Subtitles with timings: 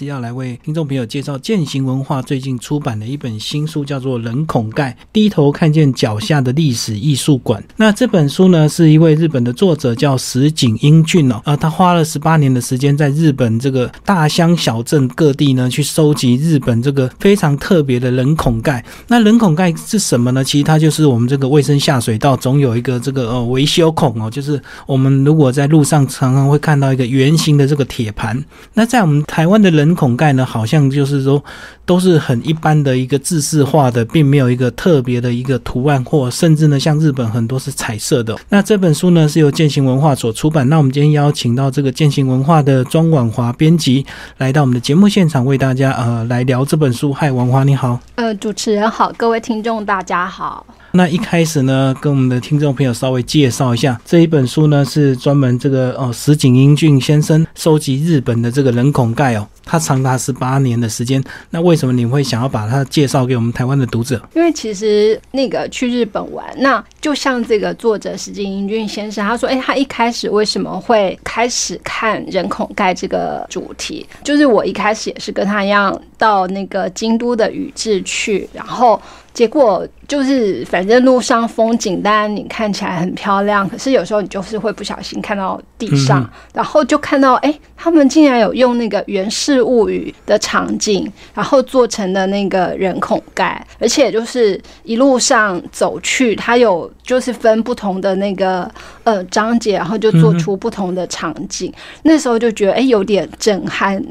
[0.00, 7.62] 是要来为听众朋友介绍践行文化最近出版的一本新书，叫做《人孔盖：低头看见脚下的历史艺术馆》。
[7.76, 18.82] 那这本书呢，是一位日本的作者叫石井英俊哦，啊，他花了十八年的时间，在日本这个大乡小镇各地呢，去收集日本这个非常特别的人孔盖。
[19.06, 20.42] 那人孔盖是什么呢？
[20.42, 28.42] 其实它就是我们这个卫生下水道总有一个这个呃维修孔哦，就是我们如果在路上常常会看到一个圆形的这个铁盘。
[28.72, 31.42] 那在我们台湾的人孔盖呢，好像就是说
[31.84, 38.36] 都是很一般的一个制式化的，并没有一个特别的一个图案，或甚至呢，像日本很多是彩色的。
[38.48, 40.68] 那这本书呢是由践行文化所出版。
[40.68, 44.04] 那我们今天邀请到这个践行文化的庄婉华编辑
[44.38, 47.12] 来到我们的节目现场，为大家呃来聊这本书。
[47.12, 47.98] 嗨，婉华你好。
[48.14, 50.64] 呃，主持人好，各位听众大家好。
[50.92, 61.22] 那一开始呢，跟我们的听众朋友稍微介绍一下这一本书呢，是专门这个哦石井英俊先生收集日本的这个人孔盖哦，他长达十八年的时间。
[61.50, 64.20] 那为什么你会想要把它介绍给我们台湾的读者？
[64.34, 74.04] 因为其实那个去日本玩，那就像这个作者石井英俊先生，他说，哎，他一开始为什么会开始看人孔盖这个主题？
[74.24, 79.00] 就是我一开始也是跟他一样到那个京都的宇治去，然后。
[79.32, 98.68] 结果就是，反正路上风景当然你看起来很漂亮，可是有时候你就是会不小心看到地上，然后就看到，哎，他们竟然有用那个《源氏物语》的场景，然后做成的那个人孔盖，而且就是一路上走去，它有就是分不同的那个
[99.04, 101.72] 呃章节，然后就做出不同的场景。
[102.02, 104.04] 那时候就觉得，哎，有点震撼，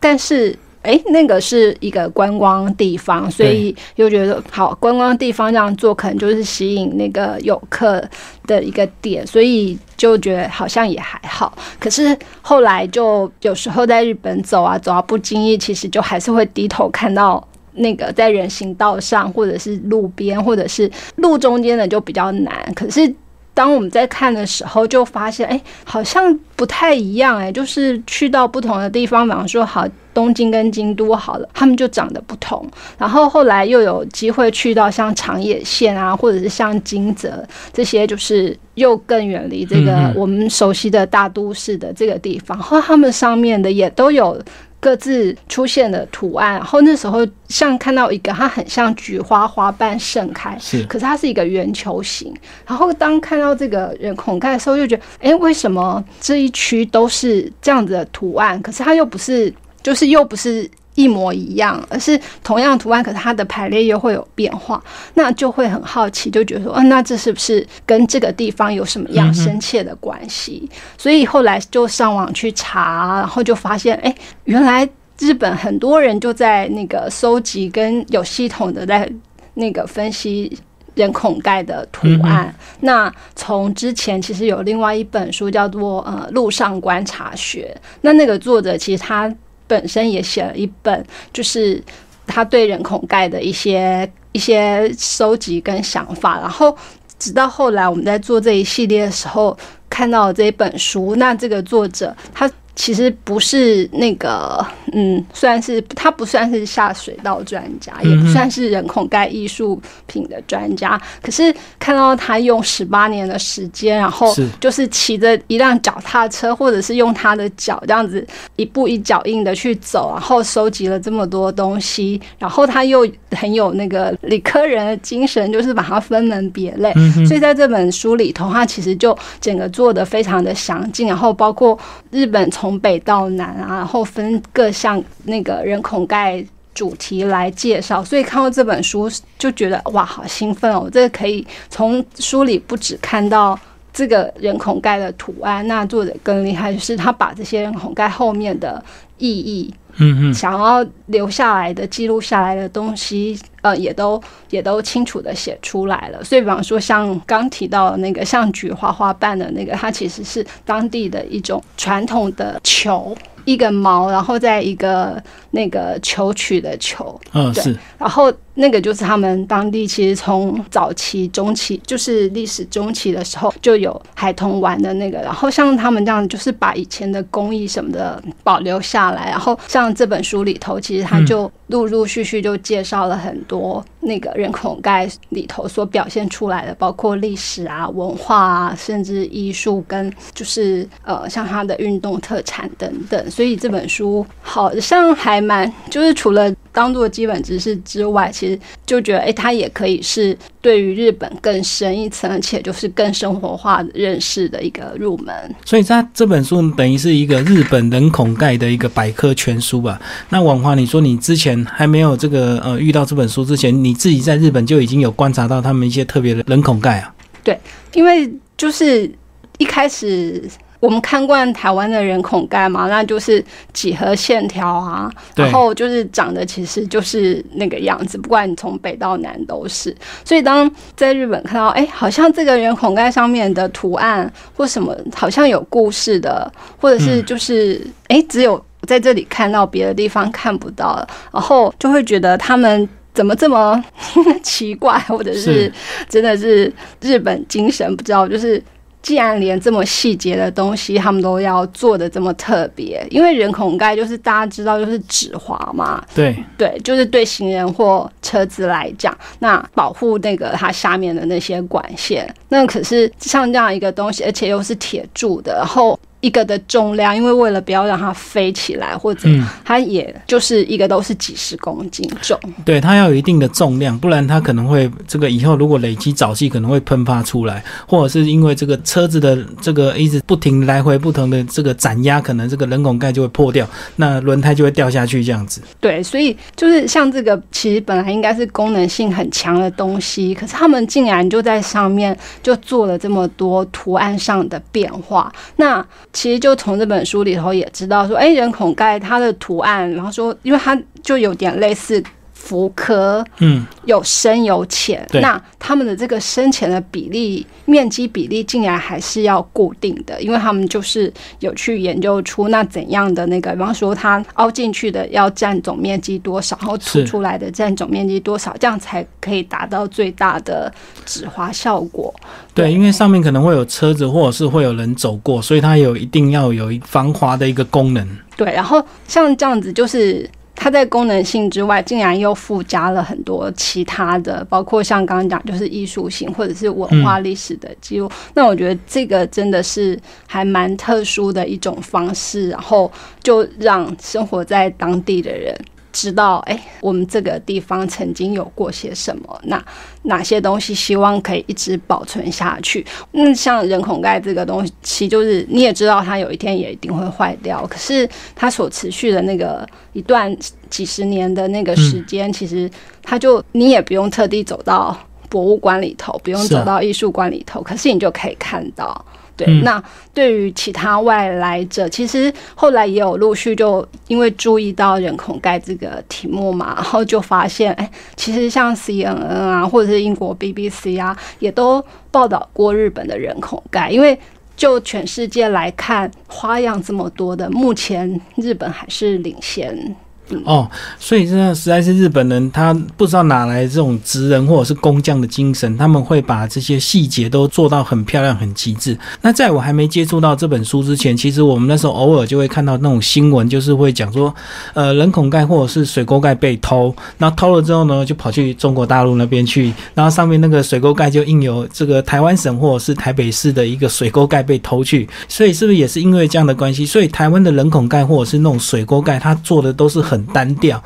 [0.00, 0.58] 但是。
[0.88, 8.02] 哎，那个是一个观光地方，所以又觉得好观光地方这样做，可能就是吸引那个游客
[8.46, 11.52] 的一个点，所以就觉得好像也还好。
[11.78, 22.72] 可是后来就有时候在日本走啊走啊，不经意其实就还是会低头看到那个在人行道上，或者是路边，或者是路中间的就比较难。
[22.74, 23.14] 可是。
[23.58, 32.64] 当我们在看的时候，就发现，哎，好像不太一样，哎，就是去到不同的地方，比方说，好，东京跟京都好了，他们就长得不同。
[32.96, 44.40] 然后后来又有机会去到像长野县啊，或者是像金泽这些，就是又更远离这个我们熟悉的大都市的这个地方，后他们上面的也都有。
[44.80, 52.34] 各自出现的图案，然后那时候像看到一个，它很像菊花花瓣盛开，是，可是它是一个圆球形。
[52.66, 58.60] 然后当看到这个人孔盖的时候，就觉得，哎，为什么这一区都是这样子的图案？
[58.62, 59.52] 可是它又不是，
[59.82, 60.70] 就是又不是。
[60.98, 64.82] 一模一样，而是同样图案，可是它的排列又会有变化，
[65.14, 70.68] 那就会很好奇，就觉得说，啊，那这是不是跟这个地方有什么样深切的关系？
[70.96, 74.88] 所以后来就上网去查，然后就发现，哎，原来
[75.20, 79.08] 日本很多人就在那个收集跟有系统的在
[79.54, 80.52] 那个分析
[80.96, 82.52] 人孔盖的图案。
[82.80, 89.32] 那从之前其实有另外一本书叫做《呃路上观察学》，那那个作者其实他。
[89.68, 91.80] 本身也写了一本，就是
[92.26, 96.76] 他对人孔盖的一些一些收集跟想法，然后
[97.16, 99.56] 直到后来我们在做这一系列的时候，
[99.88, 102.50] 看到这一本书，那这个作者他。
[102.78, 118.24] 其实不是那个，嗯，算是他不算是下水道专家，也不算是人孔盖艺术品的专家，可是看到他用十八年的时间，然后就是骑着一辆脚踏车，或者是用他的脚这样子
[118.54, 126.94] 一步一脚印的去走，然后收集了这么多东西，然后他又很有那个理科人的精神，就是把它分门别类，
[127.26, 131.76] 所以在这本书里头，他其实就整个做的非常的详尽，然后包括
[132.12, 140.86] 日本从从北到南啊，然后分各项那个人孔盖主题来介绍，所以看到这本书就觉得哇，好兴奋哦！
[140.92, 143.58] 这个可以从书里不止看到
[143.90, 148.84] 这个人孔盖的图案，那作者更厉害，就是他把这些人孔盖后面的
[149.16, 149.72] 意义。
[149.96, 156.24] 嗯嗯，想要留下来的、记录下来的东西，呃，也都也都清楚的写出来了。
[156.24, 163.14] 所以，比方说，像刚提到的那个像菊花花瓣的那个，它其实是当地的一种传统的球。
[163.44, 165.22] 一个毛，然后在一个
[165.52, 179.30] 那个球曲的球，嗯，是，然后那个就是他们当地其实从早期、中期，就是历史中期的时候就有孩童玩的那个，然后像他们这样，就是把以前的工艺什么的保留下下来。
[179.30, 193.30] 然后像这本书里头，其实他就陆陆续续就介绍了很多那个人孔盖里头所表现出来的，包括历史啊、文化啊，甚至艺术跟就是呃像他的运动特产等等。
[193.30, 205.34] 所以这本书好像还蛮就是除了当做基本知识之外，其实就觉得哎，它也可以是对于日本更深一层，而且就是更生活化的认识的一个入门。
[205.64, 210.00] 所以它这本书等于是一个日本人孔盖的一个百科全书吧？
[210.28, 217.12] 那王华，你说你之前还没有这个呃遇到这本书之前，你自己在日本就已经有观察到他们一些特别的人孔盖啊？
[217.42, 217.58] 对，
[217.92, 219.10] 因为就是
[219.58, 220.48] 一开始。
[220.80, 229.94] 我们看惯台湾的人孔盖嘛，那就是几何线条啊，然后就是长得其实就是那个样子，不管你从北到南都是。
[230.24, 236.50] 所以当在日本看到，哎，好像这个人孔盖上面的图案或什么，好像有故事的，
[236.80, 243.82] 或者是就是哎，只有在这里看到，别的地方看不到，然后就会觉得他们怎么这么
[244.44, 245.72] 奇怪，或者是
[246.08, 248.62] 真的是日本精神不知道，就是。
[249.08, 265.98] 既然连这么细节的东西他们都要做的这么特别，因为人孔盖就是大家知道就是止滑嘛，对对，就是对行人或车子来讲，那保护那个它下面的那些管线，那可是像这样一个东西，而且又是铁铸的，然后。
[266.20, 269.28] 一个的重量，因为为了不要让它飞起来，或者
[269.64, 283.64] 它也就是一个都是几十公斤重，对，它要有一定的重量，不然它可能会这个以后如果累积沼气，可能会喷发出来，或者是因为这个车子的这个一直不停来回不同的这个展压，可能这个人孔盖就会破掉，
[283.96, 285.60] 那轮胎就会掉下去这样子。
[285.78, 295.86] 对，所以就是像这个，其实本来应该是功能性很强的东西，可是他们竟然就在上面就做了这么多图案上的变化，那。
[296.18, 302.02] 其实就从这本书里头也知道说，哎，人孔盖它的图案，然后说，因为它就有点类似。
[302.40, 320.72] 福科，嗯，有深有浅，那他们的这个深浅的比例、面积比例竟然还是要固定的，因为他们就是有去研究出那怎样的那个，比方说它凹进去的要占总面积多少，然后凸出来的占总面积多少，这样才可以达到最大的
[321.04, 322.14] 止滑效果。
[322.54, 328.08] 对，因为上面可能会有车子或者是会有人走过，所以它有一定要有防滑的一个功能。
[328.36, 330.30] 对，然后像这样子就是。
[330.60, 338.10] 它在功能性之外，竟然又附加了很多其他的，包括像刚刚讲，就是艺术性或者是文化历史的记录。
[338.34, 339.96] 那我觉得这个真的是
[340.26, 342.90] 还蛮特殊的一种方式，然后
[343.22, 345.56] 就让生活在当地的人。
[345.98, 349.40] 知道哎，我们这个地方曾经有过些什么？
[349.46, 349.60] 那
[350.02, 352.86] 哪些东西希望可以一直保存下去？
[353.14, 357.66] 嗯，像人孔盖这个东西，就是你也知道，它有一天也一定会坏掉。
[357.66, 360.32] 可是它所持续的那个一段
[360.70, 362.70] 几十年的那个时间，其实
[363.02, 364.96] 它就你也不用特地走到
[365.28, 369.04] 博物馆里头，不用走到艺术馆里头，可是你就可以看到。
[369.38, 369.82] 对，那
[370.12, 384.18] 对于其他外来者，其实后来也有陆续就因为注意到人孔盖这个题目嘛，然后就发现，哎，其实像 CNN 啊，或者是英国 BBC 啊，也都报道过日本的人孔盖，因为
[384.56, 389.96] 就全世界来看，花样这么多的，目前日本还是领先。
[390.44, 398.98] 哦，所以这实在是日本人，他不知道哪来这种职人或者是工匠的精神，他们会把这些细节都做到很漂亮、很极致。
[399.22, 404.34] 那在我还没接触到这本书之前，其实我们那时候偶尔就会看到那种新闻，就是会讲说，
[404.74, 415.08] 呃，人孔盖或者是水沟盖被偷，那偷了之后呢，就跑去中国大陆那边去，然后上面那个水沟盖就印有这个台湾省或者是台北市的一个水沟盖被偷去。
[415.26, 416.84] 所以是不是也是因为这样的关系？
[416.84, 420.17] 所以台湾的人孔盖或者是那种水沟盖，它做的都是很。
[420.18, 420.82] 很单调，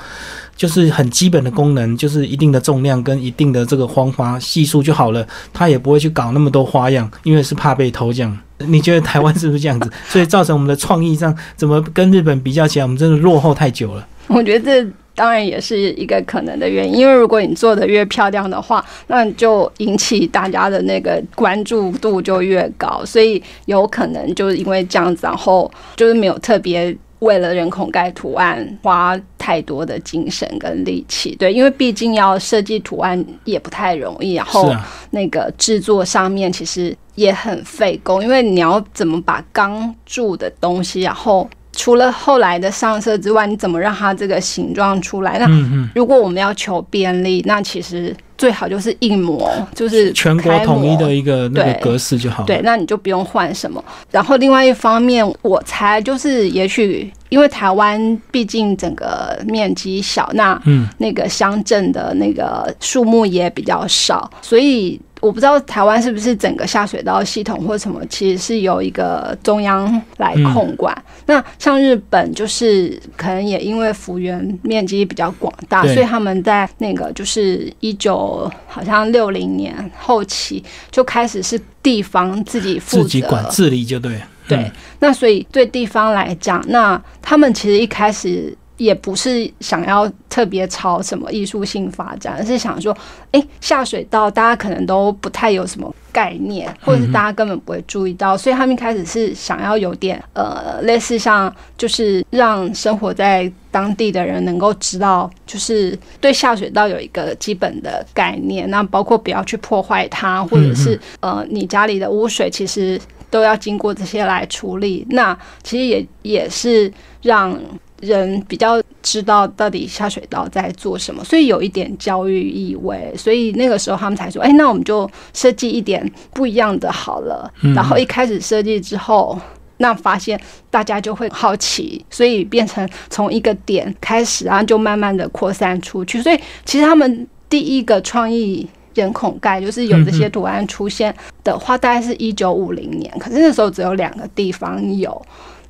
[0.54, 5.26] 就是很基本的功能，就是一定的重量跟一定的这个荒花系数就好了。
[5.52, 8.12] 他也不会去搞那么多花样，因为是怕被偷。
[8.12, 9.90] 这样，你觉得台湾是不是这样子？
[10.06, 14.06] 所以造成我们的创意上怎么跟日本比较起来，我们真的落后太久了。
[14.28, 26.96] 我觉得这当然也是一个可能的原因，因为如果你做的越漂亮的话，那就引起大家的那个关注度就越高，所以有可能就是因为这样子，然后就是没有特别。
[27.22, 34.74] 为了人孔盖图案花太多的精神跟力气，对，因为毕竟要设计图案也不太容易，然后
[35.10, 45.38] 那个制作上面其实也很费工，因为你要怎么把钢铸的东西，然后除了后来的上色之外，你怎么让它这个形状出来？
[45.38, 45.46] 那
[45.94, 48.14] 如果我们要求便利，那其实。
[48.38, 52.46] 最好就是硬模，就是全国统一的一个那个格式就好了。
[52.46, 53.84] 对，那你就不用换什么。
[54.10, 70.92] 然后另外一方面，我猜就是也许因为台湾毕竟整个面积小，那嗯，那个乡镇的那个数目也比较少，所以我不知道台湾是不是整个下水道系统或什么，其实是由一个中央来控管。
[71.26, 84.20] 那像日本，就是可能也因为幅员面积比较广大，所以他们在那个就是一九好像六零年后期就开始是地方自己负责自己管治理就对。
[84.48, 92.96] 对，嗯那所以对地方来讲，那他们其实一开始也不是想要特别朝什么艺术性发展，而是想说，
[93.32, 112.98] 哎，下水道大家可能都不太有什么概念，或者是大家根本不会注意到，所以他们一开始是想要有点呃，类似像就是让生活在当地的人能够知道，就是对下水道有一个基本的概念，那包括不要去破坏它，或者是呃，你家里的污水其实
[113.28, 115.06] 都要经过这些来处理。
[115.10, 117.54] 那其实也也是让
[118.02, 123.14] 人比较知道到底下水道在做什么，所以有一点教育意味。
[123.16, 129.40] 所以那个时候他们才说：“哎，那我们就设计一点不一样的好了。”然后一开始设计之后。
[129.78, 130.40] 那发现
[130.70, 136.22] 大家就会好奇，所以变成从一个点开始，然后就慢慢的扩散出去。
[136.22, 145.20] 所以其实他们第一个创意人孔盖，就是有这些图案出现的话，大概是一九五零年，可是那时候只有两个地方有。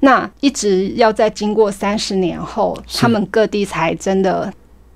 [0.04, 4.52] 那一直要在经过三十年后，他们各地才真的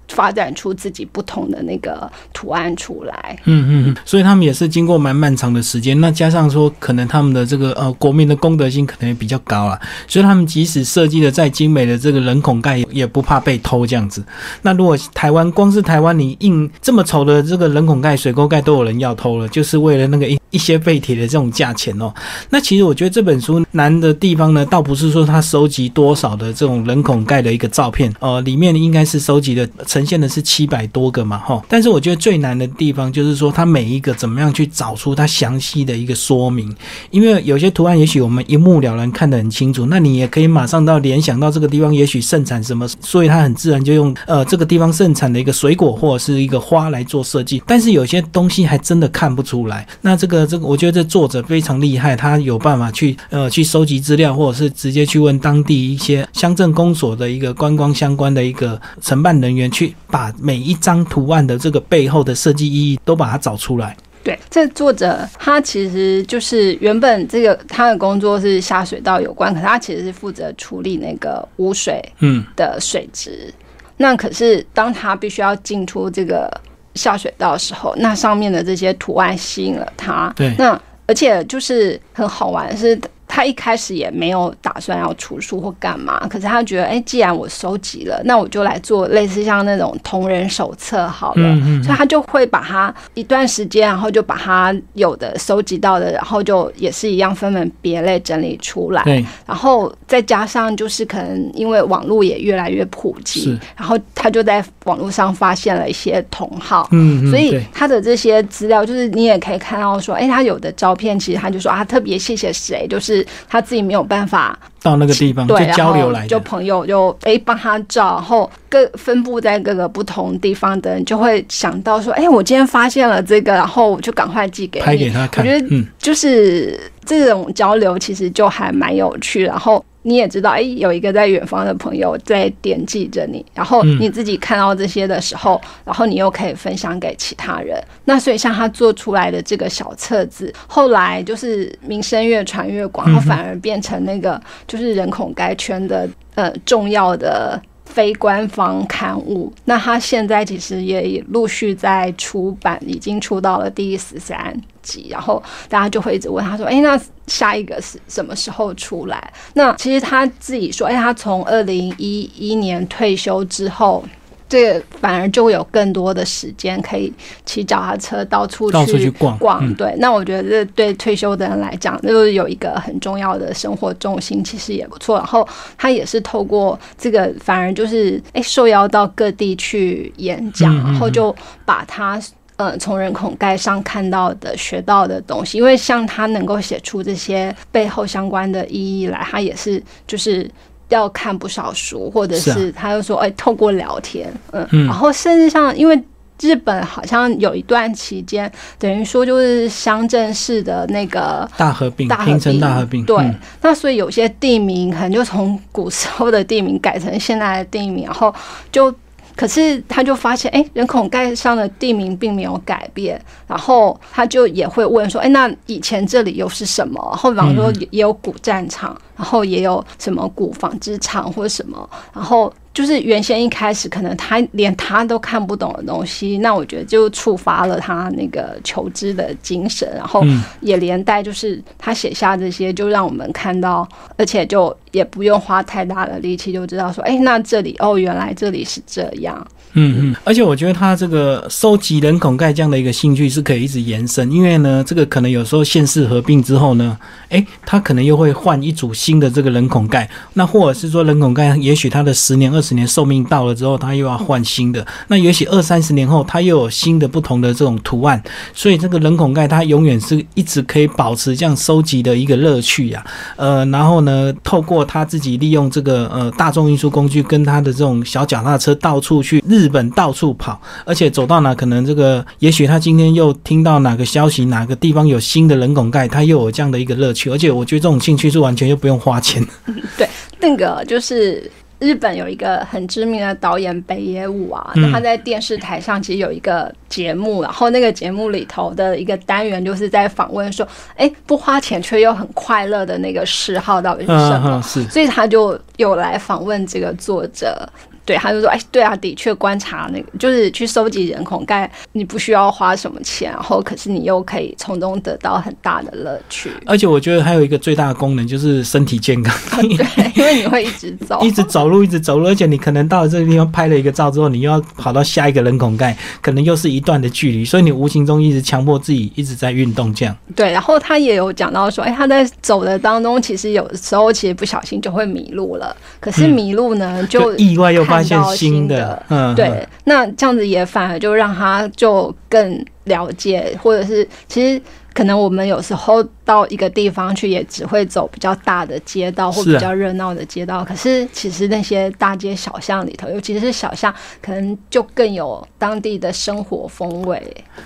[0.09, 3.39] 发展出自己不同的那个图案出来。
[3.45, 14.25] 嗯嗯嗯，所以他们也是经过蛮漫长的时间，那加上说，可能他们的这个呃国民的公德心可能也比较高啊，所以他们即使设计的再精美的这个人孔盖，也不怕被偷这样子。
[14.63, 22.13] 那如果台湾光是台湾你印这么丑的这个人孔盖、水沟盖都有人要偷了，就是为了那个一一些废铁的这种价钱哦。
[22.51, 31.63] 那其实我觉得这本书难的地方呢，倒不是说它收集多少的这种人孔盖的一个照片，呃，里面应该是收集的呈现的是七百多个嘛，哈。
[31.69, 36.75] 但是我觉得最难的地方就是说，它每一个怎么样去找出它详细的一个说明，
[37.11, 47.63] 因为有些图案也许我们一目了然看得很清楚，那你也可以马上到联想到这个地方也许盛产什么，所以它很自然就用呃这个地方盛产的一个水果或者是一个花来做设计。
[47.67, 49.87] 但是有些东西还真的看不出来。
[50.01, 63.97] 那这个这个，我觉得这作者非常厉害，他有办法去呃去收集资料，或者是直接去问当地一些乡镇公所的一个观光相关的一个承办人员，去把每一张图案的这个背后的设计意义都把它找出来。
[64.23, 73.55] 对，这作者他其实就是原本这个他的工作是下水道有关，可是他其实是负责处理那个污水嗯，的水质。
[73.99, 76.51] 那可是当他必须要进出这个
[76.97, 80.33] 下水道的时候，那上面的这些图案吸引了他。
[80.35, 82.99] 对那而且就是很好玩是。
[83.37, 91.43] 他一开始也没有打算要出书或干嘛，可是他觉得，哎、既然我收集了，那我就来做类似像那种同人手册好了。
[91.43, 99.03] 嗯嗯所以他就会把它一段时间，然后就把它有的收集到的，然后就也是一样分门别类整理出来。
[99.03, 106.89] 对，然后再加上就是可能因为网络也越来越普及是，然后他就在网络上发现了一些同好。
[106.93, 116.29] 嗯嗯，所以他的这些资料，就是你也可以看到说，哎，他有的照片其实他就说啊，特别谢谢谁，就是他自己没有办法到那个地方对，就交流来的。
[116.29, 124.87] 就朋友就哎帮他照，然后各分布在各个不同地方的人就会想到说，哎，我今天发现了这个，然后我就赶快寄给你。
[124.87, 129.85] 拍给他看，我觉得嗯，就是这种交流其实就还蛮有趣，然后。
[130.07, 137.83] 你也知道，哎，有一个在远方的朋友在惦记着你，然后嗯你自己看到这些的时候，然后你又可以分享给其他人。
[138.05, 147.61] 那所以像他做出来的这个小册子，后来就是名声越传越广，然后反而变成那个就是人孔该圈的呃重要的。
[147.87, 164.05] 非官方刊物，那他现在其实也陆续在出版，已经出到了第十三集，然后大家就会一直问他说：“哎，那下一个是什么时候出来？”那其实他自己说：“哎，他从二零一一年退休之后。”
[164.49, 167.13] 这个反而就会有更多的时间可以
[167.45, 169.67] 骑脚踏车到处去逛逛。
[169.67, 175.17] 嗯对，那我觉得这对退休的人来讲，就是有一个很重要的生活重心，其实也不错。
[175.17, 181.35] 然后他也是透过这个，反而就是哎受邀到各地去演讲，嗯嗯嗯然后就
[181.65, 182.21] 把他。
[182.59, 190.51] 呃，从人孔盖上看到的、学到的东西，因为像他能够写出这些背后相关的意义来，他也是就是
[190.89, 196.03] 要看不少书，或者是他又说，哎、透过聊天，嗯，嗯然后甚至像因为。
[196.39, 208.35] 日本好像有一段期间，等于说就是乡镇市的那个大合并，大合平成并大合并，对，嗯那所以有些地名可能就从古时候的地名改成现在的地名，然后
[208.71, 208.95] 就。
[209.35, 216.99] 可是他就发现，哎、人口盖上的地名并没有改变，然后他就也会问说，哎、那以前这里又是什么？
[217.13, 230.23] 然后比方说也也有古战场，然后也有什么古纺织厂或什么，然后就是原先一开始可能他连他都看不懂的东西，那我觉得就触发了他那个求知的精神，然后
[230.61, 239.47] 也连带就是他写下这些，就让我们看到，而且就也不用花太大的力气就知道说，哎、那这里哦，原来这里是这样。
[239.79, 246.97] 嗯嗯，而且我觉得他这个收集人孔盖这样的一个兴趣是可以一直延伸，因为呢，这个可能有时候县市合并之后呢，
[247.29, 258.23] 诶，他可能又会换一组新的这个人孔盖，那或者是说人孔盖，也许它的十年、二十年寿命到了之后，他又要换新的，那也许二三十年后，它又有新的不同的这种图案，
[258.55, 263.05] 所以这个人孔盖它永远是一直可以保持这样收集的一个乐趣呀、
[263.37, 279.45] 呃，然后呢，透过他自己利用这个呃大众运输工具跟他的这种小脚踏车到处去日本到处跑，而且走到哪可能这个，也许他今天又听到哪个消息，哪个地方有新的人孔盖，他又有这样的一个乐趣，而且我觉得这种兴趣是完全又不用花钱。
[279.97, 280.09] 对
[280.39, 294.43] 那个就是日本有一个很知名的导演北野武啊，嗯他在电视台上其实有一个节目，然后那个节目里头的一个单元就是在访问说，哎，不花钱却又很快乐的那个嗜好到底是什么？
[294.55, 294.83] 嗯，是。
[294.85, 297.69] 所以他就有来访问这个作者。
[298.07, 306.51] 对，他就说：“哎，对啊，的确观察那个，就是去收集人孔盖，你不需要花什么钱，然后可是你又可以从中得到很大的乐趣。
[306.65, 309.37] 而且我觉得还有一个最大的功能就是身体健康，
[309.69, 320.17] 对，因为你会一直走，一直走路，一直走路，而且你可能到了这个地方拍了一个照之后，你又要跑到下一个人孔盖，可能又是一段的距离，所以你无形中一直强迫自己一直在运动，这样。
[320.37, 325.75] 对，然后他也有讲到说，哎，他在走的当中，其实有的时候其实不小心就会迷路了。
[325.99, 328.59] 可是嗯迷路呢，就意外又发现看到新的。
[328.59, 334.61] 新的，嗯，对，那这样子也反而就让他就更了解，或者是其实
[334.95, 347.23] 可能我们有时候到一个地方去，也只会走比较大的街道或比较热闹的街道，可是其实那些大街小巷里头，尤其是小巷，可能就更有当地的生活风味。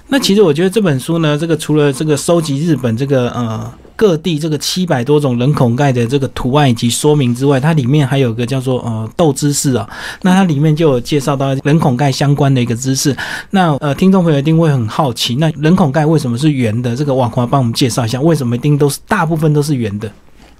[0.08, 9.88] 那其实我觉得这本书呢，这个除了这个收集日本这个呃各地这个七百多种人孔盖的这个图案以及说明之外，它里面还有个叫做呃斗知识啊，
[10.22, 13.16] 那它里面就有介绍到人孔盖相关的一个知识。
[13.50, 16.94] 那呃听众朋友一定会很好奇，那人孔盖为什么是圆的？
[16.94, 20.10] 这个网华帮我们介绍一下，为什么一定都是大部分都是圆的？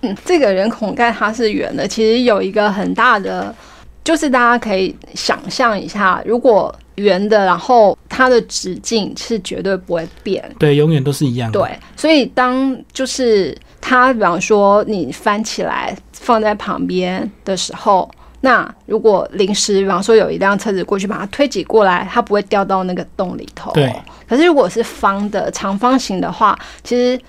[0.03, 3.55] 嗯，这个人孔盖它是圆的，其实有一个很大的，
[4.03, 10.43] 就是大家可以想象一下，如果圆的，然后它的直径是绝对不会变。
[10.59, 11.61] 对，永远都是一样的。
[11.61, 23.71] 对，所以当就是它，比方说你翻起来放在旁边的时候，那如果临时，比方说有一辆车子过去把它推挤过来，它不会掉到那个洞里头。
[23.73, 23.95] 对。
[24.27, 27.21] 可是如果是方的长方形的话，其实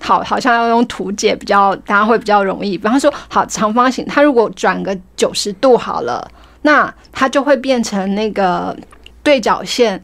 [0.00, 2.76] 好好像要用图解比较，大家会比较容易。
[2.76, 6.26] 比方说，好长方形，它如果转个九十度好了，
[6.62, 8.76] 那它就会变成那个
[9.22, 10.02] 对角线。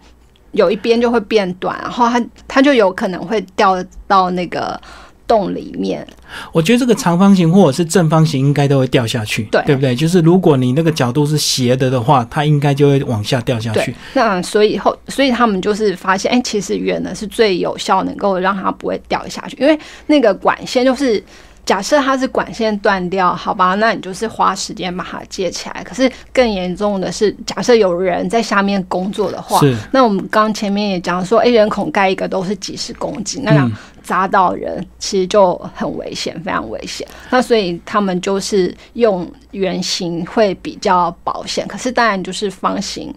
[0.53, 4.81] 有一边就会变短，然后它它就有可能会掉到那个
[5.27, 6.07] 洞里面。
[6.53, 9.95] 我觉得这个长方形或者是正方形应该都会掉下去，对对不对？
[9.95, 21.23] 就是如果你那个角度是斜的的话，它应该就会往下掉下去对。，那所以后，所以他们就是发现，哎、其实圆的是最有效，能够让它不会掉下去，因为那个管线就是。
[21.67, 25.83] 假设它是管线断掉，好吧，那你就是花时间把它接起来。
[25.83, 37.07] 可是更严重的是，假设有人在下面工作的话，是，那我们刚前面也讲说，哎、人孔盖一个都是几十公斤，那样嗯，砸到人其实就很危险，非常危险。
[37.31, 43.13] 那所以他们就是用圆形会比较保险，可是当然就是方形。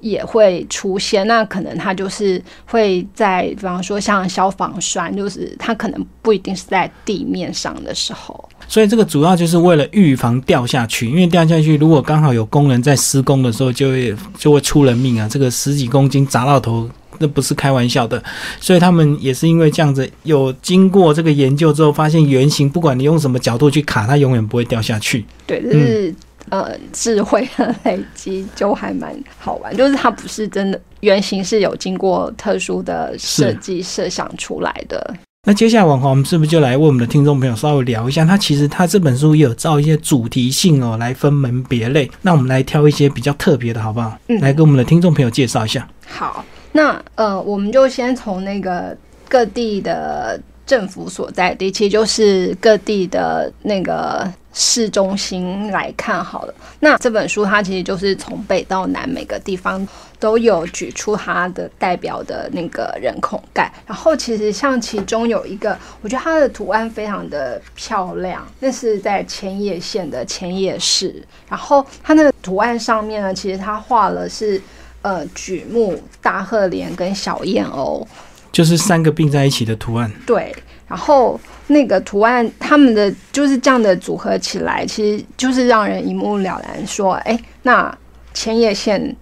[0.00, 15.28] 也会出现，那可能它就是会在，比方说像消防栓，就是它可能不一定是在地面上的时候，所以这个主要就是为了预防掉下去，因为掉下去如果刚好有工人在施工的时候，就会就会出人命啊！
[15.28, 16.88] 这个十几公斤砸到头。
[17.20, 18.22] 那不是开玩笑的，
[18.60, 25.24] 所以他们也是因为这样子，有经过这个研究之后，发现圆形不管你用什么角度去卡，它永远不会掉下去。
[25.44, 26.14] 对，这是、
[26.50, 29.74] 呃智慧的累积，就还蛮好玩。
[29.76, 35.14] 就是它不是真的原型是有经过特殊的设计设想出来的。
[35.46, 38.24] 那接下来王华，我们是不是就来为我们的听众朋友稍微聊一下？
[38.24, 42.10] 他其实他这本书也有照一些主题性哦，来分门别类。
[42.20, 44.18] 那我们来挑一些比较特别的，好不好？
[44.26, 45.88] 嗯来给我们的听众朋友介绍一下。
[46.06, 48.94] 好，那呃，我们就先从那个
[49.26, 56.54] 各地的政府所在地，其实就是各地的那个市中心来看好了。
[56.80, 59.88] 那这本书它其实就是从北到南每个地方
[60.20, 74.60] 都有举出它的代表的那个人孔盖，然后其实像其中有一个，我觉得它的图案非常的漂亮，那是在千叶县的千叶市，然后它那个图案上面呢，其实它画了是。
[75.00, 78.04] 呃，榉木、大鹤莲跟小燕鸥，
[78.52, 80.10] 就是三个并在一起的图案。
[80.26, 80.54] 对，
[80.86, 87.96] 然后那个图案，他们的就是这样的组合起来，其实就是让人一目了然，说，哎，那
[88.32, 89.14] 千叶县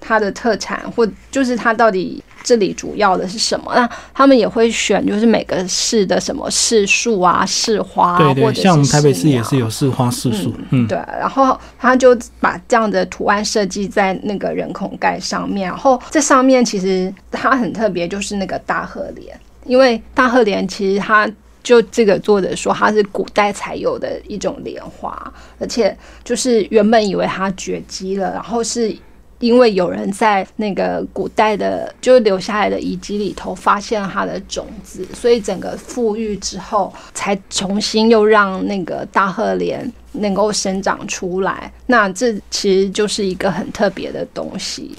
[0.00, 3.72] 它的特产，或就是它到底这里主要的是什么？
[3.74, 21.26] 那他们也会选，就是每个市的什么市树啊、市花啊，对对，或者像我们台北市也是有市花市树，嗯，对，然后他就把这样的图案设计在那个人孔盖上面，然后这上面其实它很特别，就是那个大鹤莲，因为大鹤莲其实它
[21.62, 28.94] 就这个作者说它是古代才有的一种莲花，而且就是原本以为它绝迹了，然后是。
[29.40, 41.70] 因为有人在那个古代的，就留下来的遗迹里头发现了它的种子，所以整个富裕之后，才重新又让那个大鹤莲能够生长出来。
[41.86, 44.90] 那这其实就是一个很特别的东西。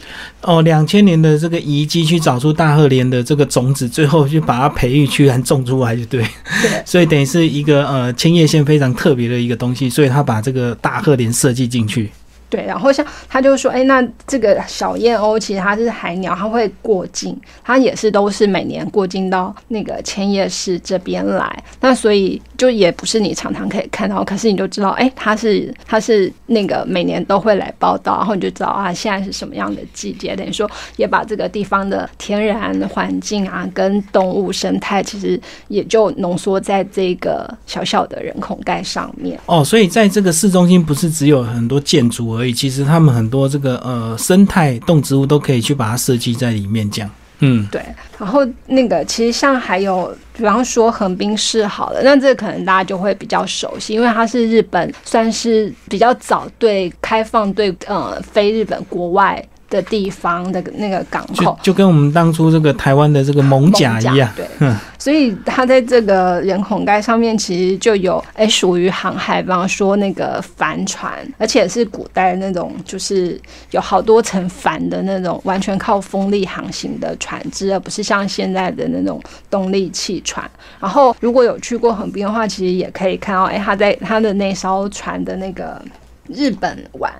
[0.42, 6.22] 哦，两千年的这个遗迹去找出大鹤莲的这个种子，最后就把它培育居然种出来，就对。
[6.62, 12.12] 对所以等于是一个呃千叶县非常特别的一个东西，所以他把这个大鹤莲设计进去。
[12.50, 39.40] 对，然后像他就说，哎，那这个小燕鸥其实它是海鸟，它会过境，它也是都是每年过境到那个千叶市这边来，那所以就也不是你常常可以看到，可是你就知道，哎，它是它是那个每年都会来报道，然后你就知道啊，现在是什么样的季节，等于说也把这个地方的天然环境啊跟动物生态，其实也就浓缩在这个小小的人孔盖上面。
[39.48, 47.10] 哦，所以在这个市中心不是只有很多建筑而已，其实他们很多这个呃生态动植物都可以去把它设计在里面，这样。
[47.40, 47.84] 嗯，对，
[48.18, 61.60] 然后那个其实像还有，比方说横滨市好了，那这个可能大家就会比较熟悉，因为它是日本算是比较早对开放对呃非日本国外的地方的那个港就口。
[61.62, 64.30] 就跟我们当初这个台湾的这个蒙甲一样。
[64.36, 73.40] 对嗯，所以它在这个人孔盖上面其实就有哎属于航海，比方说那个帆船，而且是古代那种就是
[73.72, 80.50] 有好多层帆的那种，完全靠风力航行的船只，而不是像现在的那种动力汽船。
[80.80, 85.82] 然后如果有去过横滨的话，其实也可以看到，哎，他在他的那艘船的那个
[86.28, 87.12] 日本湾。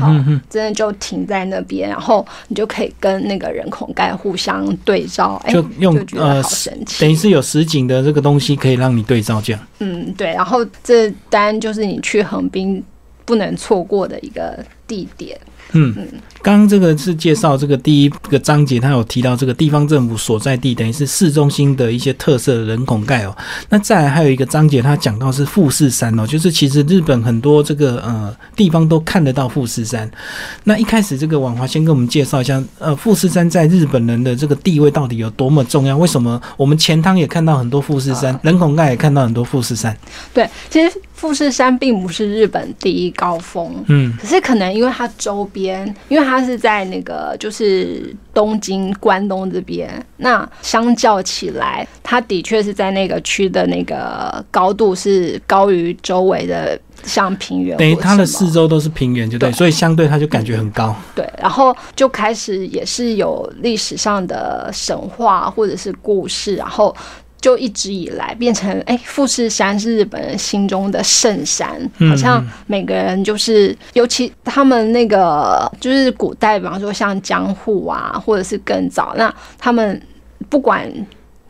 [0.00, 7.00] 好嗯嗯嗯，真的就停在那边，然后你就可以跟那个人孔盖互相对照，哎，就用就觉得呃好神奇。
[7.00, 9.66] 等于是有实景的这个东西可以让你对照，这样。
[9.80, 12.82] 嗯，对，然后这单就是你去横滨
[13.24, 15.38] 不能错过的一个地点。
[15.76, 15.94] 嗯，
[16.40, 23.36] 刚刚这个是介绍这个第一个章节，他有提到这个地方政府所在地，等于是市中心的一些特色的人孔盖哦。
[23.68, 30.08] 那再来还有一个章节，他讲到是富士山哦，就是其实日本很多这个呃地方都看得到富士山。
[30.62, 35.96] 那一开始这个婉华先跟我们介绍一下，呃，富士山在日本人的这个地位到底有多么重要？
[35.96, 39.96] 为什么我们钱汤也看到很多富士山，人孔盖也看到很多富士山？
[40.32, 59.52] 对，其实富士山并不是日本第一高峰，嗯，可是可能因为它周边，因为它是在那个就是东京关东这边，那相较起来，它的确是在那个区的那个高度是高于周围的像平原等于它的四周都是平原，就对，对。
[59.54, 60.94] 所以相对它就感觉很高。
[61.14, 66.94] 对，然后就开始也是有历史上的神话或者是故事，然后
[67.44, 80.00] 就一直以来变成，哎，富士山是日本人心中的圣山，嗯好像每个人就是，尤其他们那个就是古代，比方说像江户啊，或者是更早，那他们
[80.48, 80.90] 不管。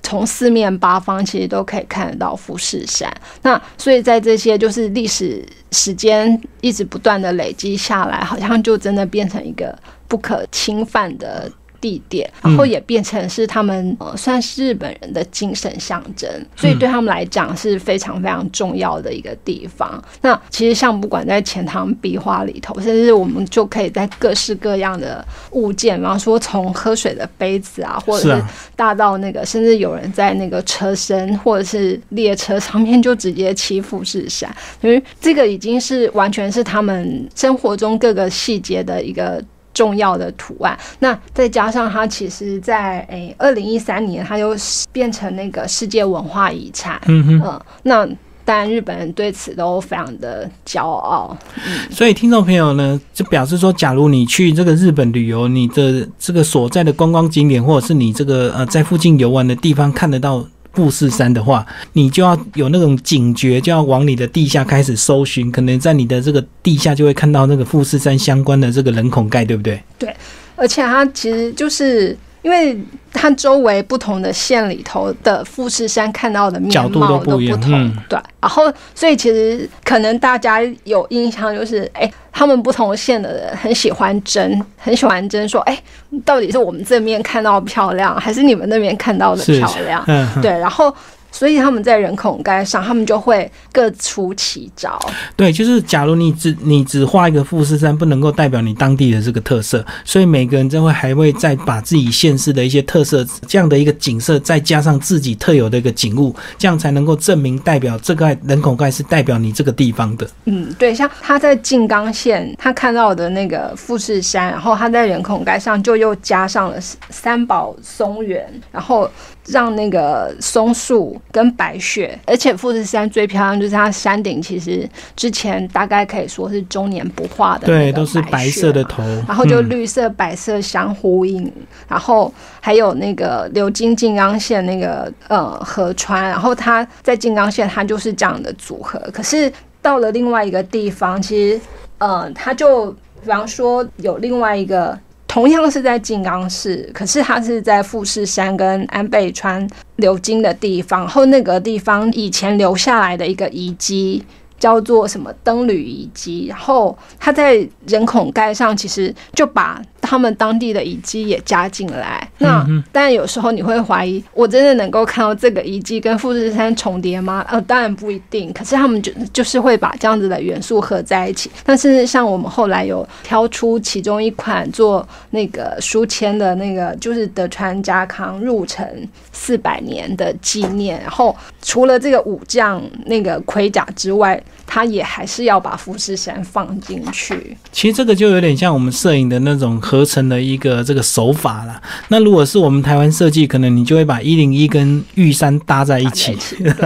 [0.06, 9.74] 从四面八方其实都可以看得到富士山，那所以在这些就是历史时间一直不断的累积下来，好像就真的变成一个
[10.06, 11.50] 不可侵犯的
[11.84, 20.02] 地点，然后也变成是他们呃算是日本人的精神象征，所以对他们来讲是非常非常重要的一个地方。
[20.22, 28.42] 那其实像不管在钱塘壁画里头，甚至我们就可以在各式各样的物件，比方说从喝水的杯子啊，或者是
[28.74, 39.44] 大到那个，甚至有人在那个车身或者是列车上面就直接骑富士山，因为这个已经是完全是他们生活中各个细节的一个。
[39.74, 44.56] 重要的图案，那再加上它，其实，在诶二零一三年，它又
[44.92, 46.98] 变成那个世界文化遗产。
[47.06, 48.08] 嗯哼，那
[48.44, 51.36] 当然日本人对此都非常的骄傲。
[51.56, 60.46] 嗯，所以听众朋友呢，就表示说，假如你去这个日本旅游，你的这个所在的观光景点，或者是你这个呃在附近游玩的地方，看得到。
[60.74, 69.80] 富士山的话，你就要有那种警觉，就要往你的地下开始搜寻，可能在你的这个地下就会看到那个富士山相关的这个人孔盖，对不对？
[69.98, 70.14] 对，
[70.56, 72.78] 而且它其实就是因为
[73.12, 78.16] 它周围不同的县里头的富士山看到的面貌都不同，对。
[78.40, 82.08] 然后，所以其实可能大家有印象，就是哎。
[82.36, 85.82] 他们不同县的人很喜欢争，很喜欢争，说：“哎，
[86.24, 90.04] 到底是我们这面看到漂亮，还是你们那边看到的漂亮？”
[90.42, 90.92] 对，然后。
[91.34, 94.96] 所以他们在人孔盖上，他们就会各出奇招。
[95.34, 110.30] 对，就是假如你只你只画一个富士山，不能够代表你当地的这个特色，所以每个人就会还会再把自己县市的一些特色这样的一个景色，再加上自己特有的一个景物，这样才能够证明代表这个人孔盖是代表你这个地方的。
[110.44, 116.76] 嗯，对，像他在静冈县，他看到的那个富士山，然后他在人孔盖上就又加上了
[117.10, 119.10] 三宝松原，然后。
[119.46, 131.52] 让那个松树跟白雪，而且富士山最漂亮就是它山顶，其实之前大概可以说是终年不化的，对，都是白色的头，然后就绿色白色相呼应，
[131.86, 139.52] 然后还有那个流经静冈县那个呃河川，然后它在静冈县它就是这样的组合，可是
[139.82, 141.60] 到了另外一个地方，其实
[141.98, 144.98] 呃它就比方说有另外一个。
[145.34, 154.24] 同样是在静冈市，可是它是在富士山跟安倍川流经的地方，后那个地方以前留下来的一个遗迹。
[154.58, 162.26] 叫做什么灯旅遗迹，然后他在人孔盖上其实就把他们当地的遗迹也加进来。
[162.38, 167.44] 那但有时候你会怀疑，我真的能够看到这个遗迹跟富士山重叠吗？
[167.48, 168.52] 呃，当然不一定。
[168.52, 171.50] 可是他们就就是会把这样子的元素合在一起。
[171.64, 178.86] 但是像我们后来有挑出其中一款做那个书签的那个，就是德川家康入城
[179.32, 181.00] 四百年的纪念。
[181.00, 187.56] 然后除了这个武将那个盔甲之外，他也还是要把富士山放进去。
[187.70, 191.80] 其实这个就有点像我们摄影的那种合成的一个这个手法了。
[192.08, 196.36] 那如果是我们台湾设计，可能你就会把一零一跟玉山搭在一起。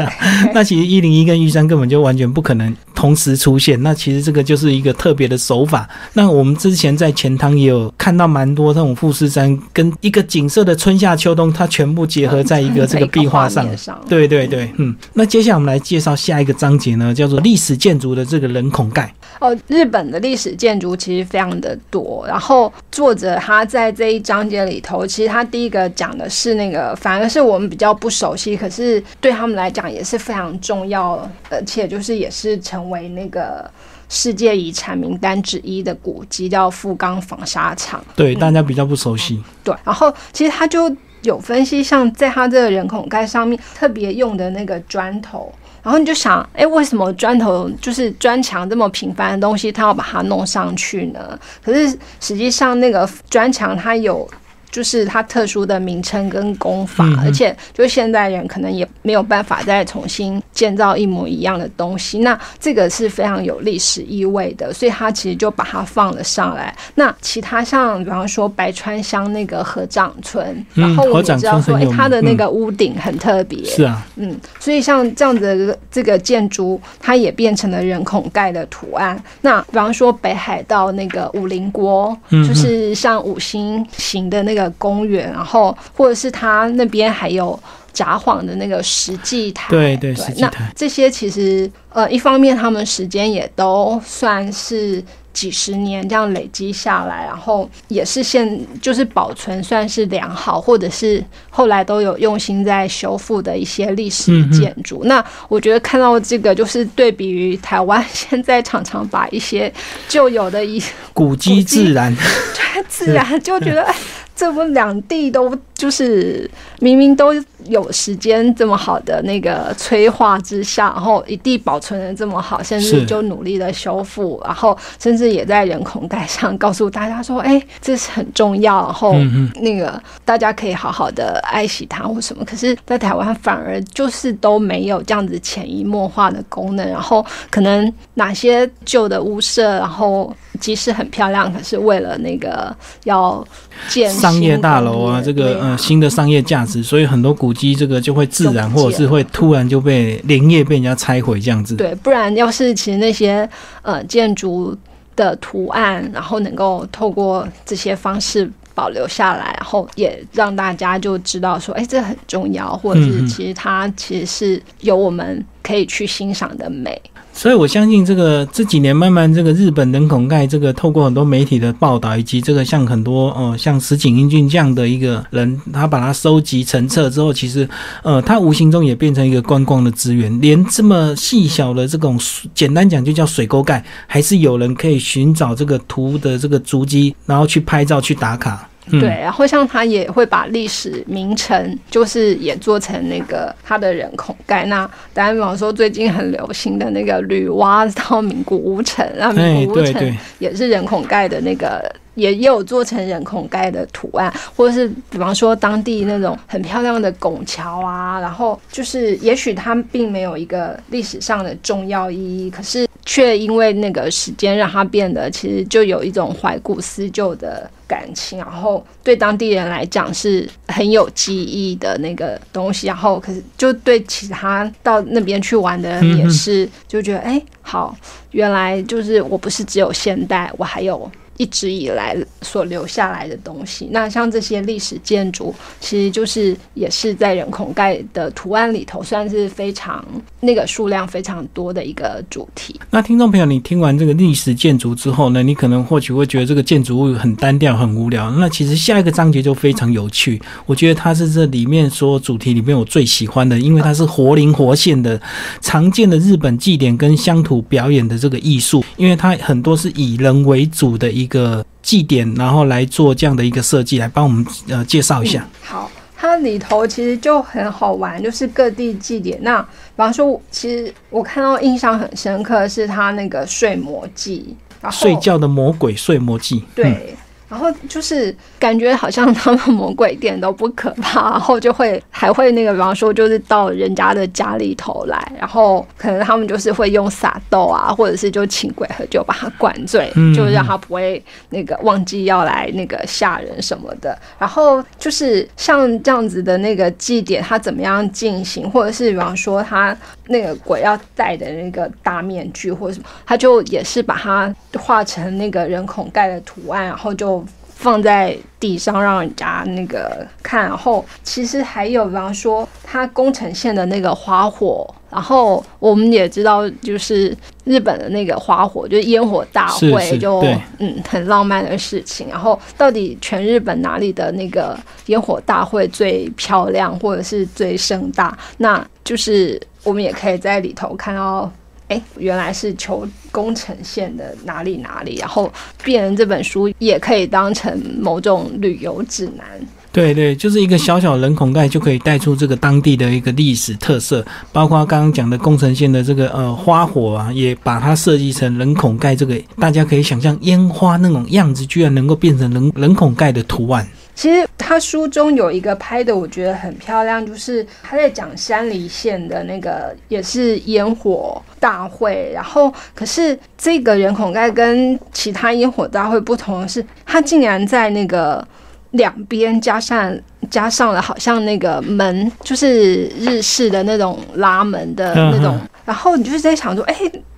[0.53, 3.81] 那其实一零一跟玉山根本就完全不可能同时出现。
[3.83, 5.89] 那其实这个就是一个特别的手法。
[6.15, 13.67] 那我们之前在钱塘也有看到蛮多这种富士山跟一个景色的春夏秋冬，它全部结合在一个这个壁画上。
[14.09, 14.95] 对对对，嗯。
[15.15, 17.79] 那接下来我们来介绍下一个章节呢，叫做历史。
[17.79, 22.25] 建筑的这个人孔盖哦，日本的历史建筑其实非常的多。
[22.27, 33.71] 然后作者他在这一章节里头，其实他第一个讲的是那个，反而是我们比较不熟悉，可是对他们来讲也是非常重要，而且就是也是成为那个
[34.09, 38.05] 世界遗产名单之一的古迹，叫富冈纺纱厂。
[38.17, 39.41] 对，大家比较不熟悉。
[39.63, 45.53] 对，然后其实他就有分析，像在他这个人孔盖上面特别用的那个砖头。
[45.83, 51.39] 然后你就想，哎，为什么砖头就是砖墙这么平凡的东西，他要把它弄上去呢？
[51.65, 54.29] 可是实际上，那个砖墙它有。
[54.71, 62.19] 就是它特殊的名称跟功法，而且就是现代人可能也没有办法再重新建造一模一样的东西。
[62.19, 66.75] 那这个是非常有历史意味的，所以他其实就把它放了上来。
[66.97, 79.19] 那其他像比方说白川乡那个合掌村，然后我们知道说，哎，它的那个屋顶很特别，是啊，嗯，所以像这样子的这个建筑，它也变成了人孔盖的图案。
[79.41, 84.58] 那比方说北海道那个五菱锅，就是像五星形的那个。
[84.61, 87.59] 个公园，然后或者是他那边还有
[87.93, 95.03] 札幌的那个石祭台，对对，石祭台，这些其实呃，一方面他们时间也都算是。
[95.39, 105.05] 几十年这样累积下来，然后也是现就是保存算是良好，或者是后来都有用心在修复的一些历史建筑。
[105.05, 109.73] 那我觉得看到这个，就是对比于台湾现在常常把一些
[110.09, 113.95] 旧有的一古迹自然，对自然就觉得 哎，
[114.35, 117.33] 这不两地都就是明明都
[117.67, 132.45] 有时间这么好的那个催化之下，然后一地保存的这么好，甚至就努力的修复，然后甚至也在人孔盖上 告诉大家说，哎，这是很重要，然后嗯那个大家可以好好的爱惜它或什么。
[132.45, 143.47] 可是，在台湾反而就是都没有这样子潜移默化的功能，然后可能哪些旧的屋舍，然后即使很漂亮，可是为了那个要
[143.89, 151.77] 建商业大楼啊，这个呃新的商业价值，所以很多古迹这个就会自然或者是会突然就被连夜被人家拆毁这样子。
[151.77, 153.49] 对，不然要是其实那些
[153.83, 154.77] 呃建筑
[155.19, 167.03] 的图案，然后能够透过这些方式保留下来，然后也让大家就知道说，哎，这很重要，或者是其实它其实是有我们可以去欣赏的美。
[167.39, 177.69] 所以我相信这个这几年慢慢这个日本人孔盖这个透过很多媒体的报道，以及这个像很多呃像石井英俊这样的一个人，他把它收集成册之后，其实
[178.03, 182.19] 呃他无形中也变成一个观光的资源，连这么细小的这种
[182.57, 188.69] 简单讲就叫水沟盖，还是有人可以寻找这个图的这个足迹，然后去拍照去打卡。
[188.91, 189.01] 嗯。
[189.01, 194.65] 对，然后像他也会把历史名城，就是也做成那个他的人孔盖。
[194.67, 201.83] 那当然，比方说最近很流行的那个女娲到名古屋城，那名哎，古屋城也是人孔盖的那个，
[202.15, 227.97] 也也有做成人孔盖的图案，或者是比方说当地那种很漂亮的拱桥啊，然后就是也许它并没有一个历史上的重要意义，可是却因为那个时间让它变得其实就有一种怀古思旧的感情，然后对当地人来讲是很有记忆的那个东西，然后可是就对其他到那边去玩的人也是就觉得哎、好，
[228.33, 233.89] 原来就是我不是只有现代，我还有一直以来所留下来的东西。
[233.91, 240.05] 那像这些历史建筑，其实就是也是在人孔盖的图案里头，算是非常
[240.41, 242.79] 那个数量非常多的一个主题。
[242.91, 248.31] 那听众朋友，你听完这个历史建筑之后呢，你可能或许会觉得这个建筑物很单调、很无聊。
[248.33, 255.21] 那其实下一个章节就非常有趣，我觉得它是这里面所有主题里面我最喜欢的，因为它是活灵活现的、
[255.61, 265.47] 常见的日本祭典跟乡土表演的这个艺术，因为它很多是以人为主的一个祭典，然后来做这样的一个设计，来帮我们呃介绍一下。
[265.63, 269.39] 好，它里头其实就很好玩，就是各地祭典。
[269.43, 277.17] 那比方说，其实我看到印象很深刻的是它那个睡魔祭，然后睡觉的魔鬼睡魔记，嗯对。
[277.49, 294.19] 然后就是感觉好像他们魔鬼店都不可怕，然后就会还会那个，比方说就是到人家的家里头来，然后可能他们就是会用撒豆啊，或者是就请鬼喝酒把他灌醉，嗯就让他不会那个忘记要来那个吓人什么的。
[294.39, 307.38] 然后就是像这样子的那个祭典，他怎么样进行，或者是比方说他那个鬼要戴的那个大面具或者什么，他就也是把它画成那个人孔盖的图案，然后就
[307.79, 310.65] 放在地上让人家那个看。
[310.65, 320.41] 然后其实还有，比方说它宫城县的那个花火，然后我们也知道，就是日本的那个花火，就是烟火大会，是就
[320.79, 322.29] 嗯很浪漫的事情。
[322.29, 328.37] 然后到底全日本哪里的那个烟火大会最漂亮，或者是最盛大？
[328.57, 331.51] 那就是我们也可以在里头看到。
[331.89, 339.45] 哎，原来是求宫城县的哪里哪里，然后变成这本书也可以当成某种旅游指南。
[339.91, 353.89] 对对，就是一个小小人孔盖就可以带出这个当地的一个历史特色，包括刚刚讲的宫城县的这个呃花火啊，也把它设计成人孔盖这个，大家可以想象烟花那种样子，居然能够变成人人孔盖的图案。
[354.19, 368.45] 其实他书中有一个拍的，我觉得很漂亮，就是他在讲山梨县的那个也是烟火大会，然后可是这个人孔盖跟其他烟火大会不同的是，它竟然在那个
[368.91, 370.13] 两边加上
[370.51, 375.57] 加上了好像那个门，就是日式的那种拉门的那种，
[375.89, 376.95] 然后你就是在想说，哎。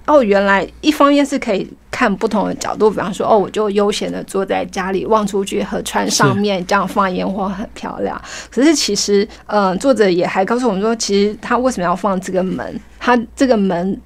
[0.06, 8.20] 哦，原来一方面是可以看不同的角度，比方说，哦，我就悠闲的坐在家里望出去河川上面，这样放烟花很漂亮。
[8.50, 12.80] 可是其实，嗯、作者也还告诉我们说，其实他为什么要放这个门？
[12.98, 14.00] 他这个门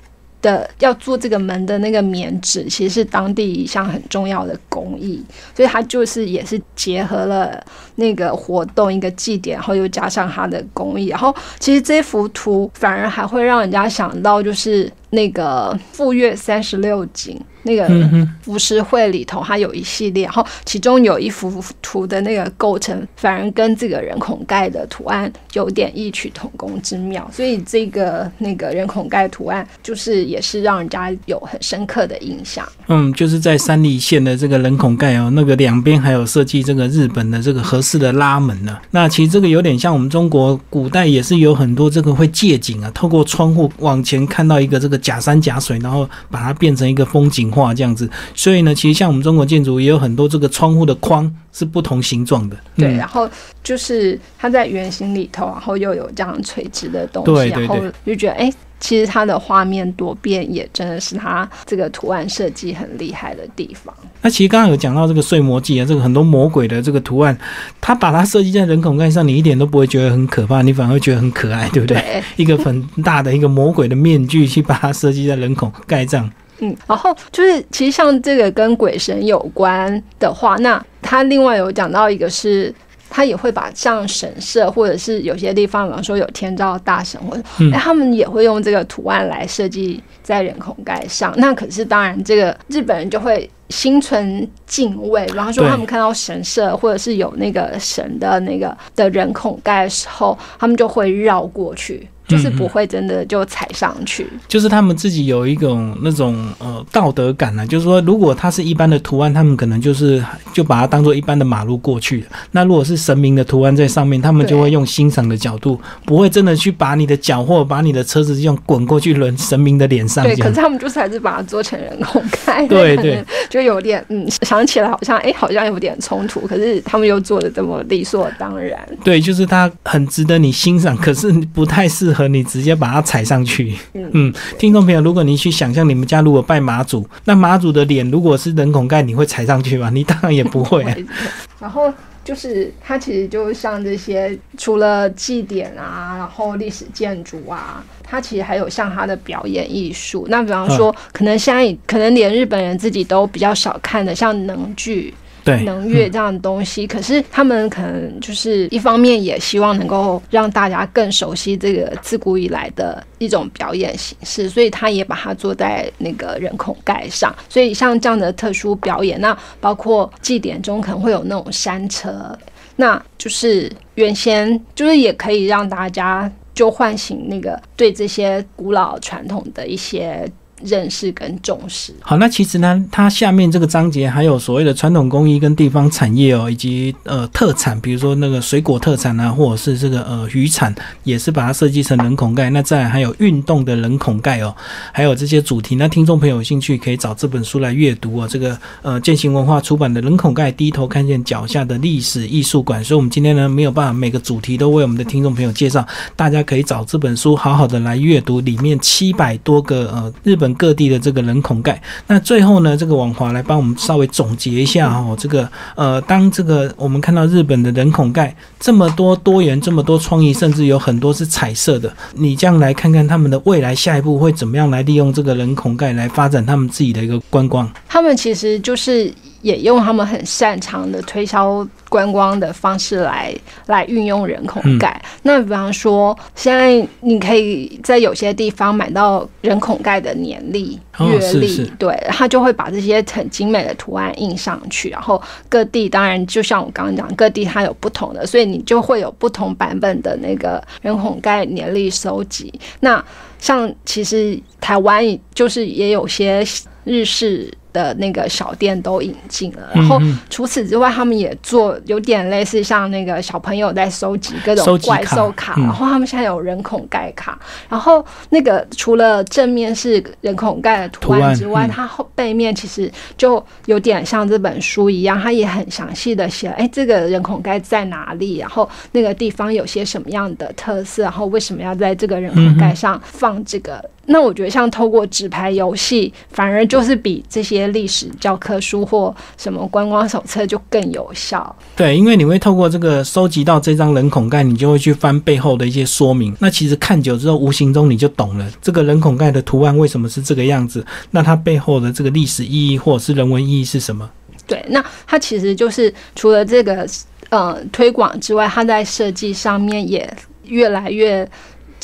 [0.44, 5.24] 的要做这个门的那个棉纸，其实是当地一项很重要的工艺，
[5.56, 7.58] 所以它就是也是结合了
[7.94, 17.40] 那个活动一个祭典，然后又加上它的工艺，然后其实这幅图反而还会让人家想到就是那个富岳三十六景。
[17.64, 32.66] 那个嗯哼，浮世绘里头，它有一系列，然后其中有一幅图的那个构成，反而跟这个人孔盖的图案有点异曲同工之妙，所以这个那个人孔盖图案，就是也是让人家有很深刻的印象。
[32.88, 48.10] 嗯，就是在三里线的这个人孔盖哦，那个两边还有设计这个日本的这个合适的拉门呢、那其实这个有点像我们中国古代也是有很多这个会借景啊，透过窗户往前看到一个这个假山假水，然后把它变成一个风景画这样子。
[48.34, 52.56] 所以呢，其实像我们中国建筑也有很多这个窗户的框是不同形状的。
[52.76, 53.30] 对，嗯然后
[53.62, 58.52] 就是它在圆形里头，然后又有这样垂直的东西，然后就觉得哎。
[58.80, 63.94] 其实它的画面多变，也真的是它这个图案设计很厉害的地方。
[64.20, 67.34] 那其实刚刚有讲到这个睡魔记啊，这个很多魔鬼的这个图案，
[67.80, 71.96] 它把它设计在人孔盖上，你一点都不会觉得很可怕，你反而会觉得很可爱，对不对？
[71.96, 76.30] 对， 一个很大的一个魔鬼的面具去把它设计在人孔盖上。
[76.58, 82.74] 嗯，然后就是其实像这个跟鬼神有关的话，那他另外有讲到一个是。
[83.10, 91.32] 他也会把像神社，或者是有些地方，比方说有天照大神，或者、嗯哎他们也会用这个图案来设计在人孔盖上。
[91.36, 104.26] 那可是当然，这个日本人就会心存敬畏，比方说他们看到神社或者是有那个神的那个的人孔盖的时候，他们就会绕过去，就是不会真的就踩上去。
[104.48, 112.24] 就是他们自己有一种那种呃道德感呢、就是说，如果它是一般的图案，他们可能就是就把它当做一般的马路过去。
[112.50, 120.54] 那如果是神明的图案在上面，他们就会用欣赏的角度，不会真的去把你的脚或把你的车子用滚过去轮神明的脸上 对，可是。
[120.64, 128.80] 他们就是还是把它做成人工开，对对就有点嗯，想起来好像哎、好像有点冲突，可是他们又做的这么理所当然。
[129.04, 133.74] 对，就是它很值得你欣赏，可是不太适合你直接把它踩上去。
[133.92, 139.90] 嗯嗯，听众朋友，如果你去想象你们家如果拜妈祖，那妈祖的脸如果是人孔盖，你会踩上去吗？
[139.92, 140.96] 你当然也不会、啊。
[141.60, 141.92] 然后
[142.24, 150.26] 就是它其实就像这些，除了祭典啊，然后历史建筑啊，它其实还有像它的表演艺术。
[150.28, 155.12] 那比方说，可能现在可能连日本人自己都比较少看的，像能剧。
[155.44, 167.34] 对，能乐这样的东西，可是他们可能就是一方面也希望能够让大家更熟悉这个自古以来的一种表演形式，所以他也把它做在那个人孔盖上。
[167.48, 172.36] 所以像这样的特殊表演，那包括祭典中可能会有那种山车，
[172.76, 180.26] 那就是原先就是也可以让大家就唤醒那个对这些古老传统的一些
[180.62, 181.92] 认识跟重视。
[182.00, 192.50] 好，那其实呢，它下面这个章节还有所谓的传统工艺跟地方产业哦，以及呃特产，比如说那个水果特产啊，或者是这个呃渔产，也是把它设计成人孔盖。
[192.50, 194.54] 那再还有运动的人孔盖哦，
[194.92, 195.76] 还有这些主题。
[195.76, 198.28] 那听众朋友有兴趣可以找这本书来阅读哦。
[198.28, 205.86] 这个呃践行文化出版的《人孔盖低头看见脚下的历史艺术馆》，所以我们今天呢没有办法每个主题都为我们的听众朋友介绍，
[206.16, 211.80] 大家可以找这本书好好的来阅读，里面七百多个呃日本本各地的这个人孔盖。
[212.06, 227.70] 那最后呢，这个王华来帮我们稍微总结一下哦，这个呃，当这个我们看到日本的人孔盖这么多多元、这么多创意，甚至有很多是彩色的，你将来看看他们的未来下一步会怎么样来利用这个人孔盖来发展他们自己的一个观光。
[227.88, 229.12] 他们其实就是
[229.44, 233.32] 也用他们很擅长的推销观光的方式来
[233.66, 235.00] 来运用人孔盖。
[235.22, 244.88] 那比方说，现在你可以在有些地方买到人孔盖的年历、哦月历，对，他就会把这些很精美的图案印上去。
[244.88, 252.50] 然后各地当然就像我刚刚讲，各地它有不同的，所以你就会有不同版本的那个人孔盖年历收集。
[252.80, 253.04] 那
[253.38, 256.42] 像其实台湾就是也有些
[256.84, 260.18] 日式的那个小店都引进了，然后嗯。
[260.30, 265.64] 除此之外，他们也做有点类似像那个小朋友在收集各种怪兽卡，嗯。
[265.64, 271.70] 然后他们现在有人孔盖卡，然后那个除了正面是人孔盖的图图案案之外，嗯。
[271.70, 283.84] 它后背面其实就有点像这本书一样，它也很详细的写，哎，这个人孔盖在哪里，然后那个地方有些什么样的特色，然后为什么要在这个人孔盖上放这个。
[284.06, 291.54] 那我觉得像透过纸牌游戏，反而就是比这些历史教科书或什么观光手册就更有效。
[291.76, 296.36] 对，因为你会透过这个收集到这张人孔盖，你就会去翻背后的一些说明。
[296.40, 304.08] 那其实看久之后，无形中你就懂了这个人孔盖的图案为什么是这个样子，那它背后的这个历史意义或者是人文意义是什么？
[304.46, 306.86] 对，那它其实就是除了这个
[307.30, 310.06] 呃推广之外，它在设计上面也
[310.44, 311.26] 越来越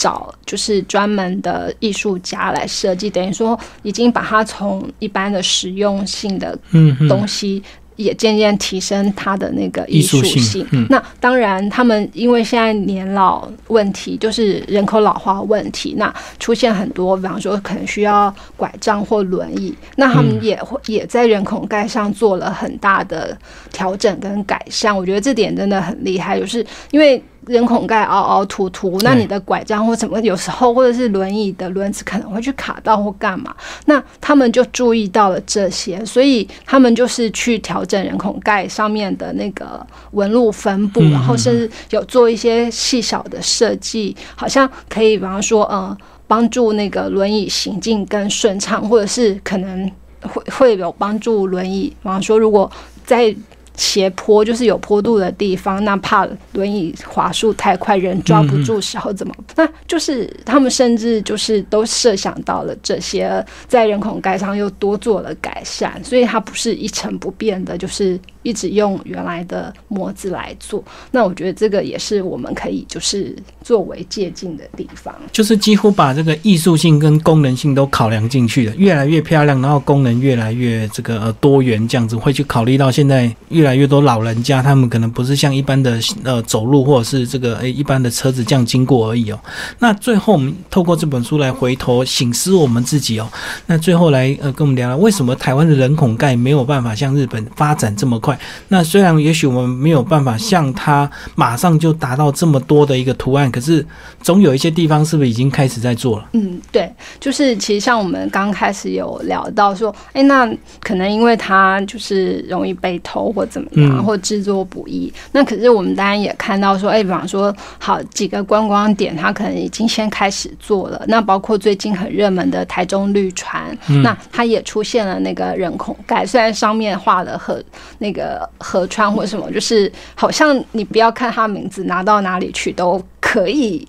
[0.00, 6.58] 找就是专门的艺术家来设计，等于说已经把它从一般的实用性的
[7.06, 7.62] 东西。
[7.96, 23.36] 也渐渐提升它的那个艺艺术术性嗯那当然，他们因为现在年老问题，就是人口老化问题，那出现很多，比方说可能需要拐杖或轮椅，那他们嗯也会、也在人孔盖上做了很大的
[23.70, 24.96] 调整跟改善。
[24.96, 27.22] 我觉得这点真的很厉害，就是因为。
[27.50, 33.54] 人孔盖凹凹凸凸，那你的拐杖或什么，有时候或者是轮椅的轮子可能会去卡到或干嘛，
[33.86, 45.96] 那他们就注意到了这些，所以他们就是去调整人孔盖上面的那个纹路分布，嗯然后甚至有做一些细小的设计，好像可以，比方说，呃，
[46.28, 49.90] 帮助那个轮椅行进更顺畅，或者是可能
[50.22, 52.70] 会会有帮助轮椅，比方说，如果
[53.04, 53.34] 在
[53.80, 59.34] 斜坡就是有坡度的地方，那怕轮椅滑速太快，人抓不住时候怎么？
[59.56, 70.82] 那就是他们甚至就是都设想到了这些，在人孔盖上又多做了改善，所以它不是一成不变的，就是一直用原来的模子来做。
[71.10, 75.14] 那我觉得这个也是我们可以就是作为借鉴的地方。
[75.32, 89.38] 就是几乎把这个艺术性跟功能性都考量进去了，越来越漂亮，然后功能越来越这个呃多元，这样子会去考虑到现在越来越多老人家，他们可能不是像一般的呃走路或者是这个诶、一般的车子这样经过而已哦。
[89.78, 93.28] 那最后我们透过这本书来回头醒思我们自己哦。
[93.66, 98.29] 那最后来呃跟我们聊聊，为什么台湾的人孔盖没有办法像日本发展这么快？
[98.68, 103.84] 那虽然也许我们没有办法像它马上就达到这么多的一个图案，可是
[104.22, 106.28] 总有一些地方是不是已经开始在做了？
[106.32, 110.50] 嗯，对，就是其实像我们刚开始有聊到说，哎，那
[110.80, 115.12] 可能因为它就是容易被偷或怎么样，嗯或制作不易。
[115.32, 121.02] 那可是我们当然也看到说，哎，比方说好几个观光点，它可能已经先开始做了。
[121.08, 127.62] 那包括最近很热门的台中绿船，嗯那它也出现了那个人孔盖，虽然上面画了很
[127.98, 128.19] 那个
[128.58, 133.86] 河川或什么，就是好像你不要看他名字，拿到哪里去都可以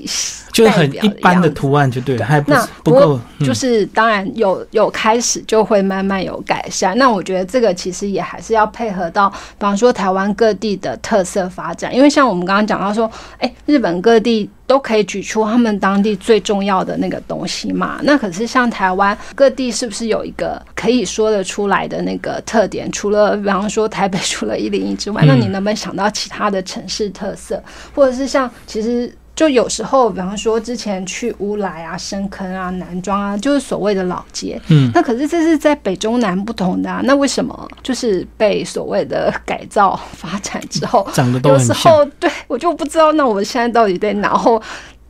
[0.52, 6.98] 就是很一般的图案就对了，还不那不够就是当然有有开始就会慢慢有改善。
[6.98, 13.10] 那我觉得这个其实也还是要配合到，比方说台湾各地的特色发展，因为像我们刚刚讲到说，
[13.40, 14.50] 哎，日本各地。
[14.68, 18.00] 都可以举出他们当地最重要的那个东西嘛？
[18.04, 22.90] 那可是像台湾各地是不是有一个可以说得出来的那个特点？
[22.90, 27.62] 除了比方说台北除了一零一之外，嗯那你能不能想到其他的城市特色，
[27.94, 34.62] 或者是像其实就有时候，比方说之前去乌来啊、深坑啊、南庄啊，就是所谓的老街。
[34.68, 37.02] 嗯，那可是这是在北中南不同的啊。
[37.06, 41.74] 那为什么就是被所谓的改造发展之后，长得都有时。
[41.74, 44.30] 候对我就不知道，那我们现在到底在哪？
[44.30, 44.62] 然后